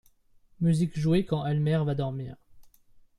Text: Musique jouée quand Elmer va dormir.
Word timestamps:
Musique 0.61 0.97
jouée 0.97 1.25
quand 1.25 1.45
Elmer 1.45 1.79
va 1.85 1.93
dormir. 1.93 2.35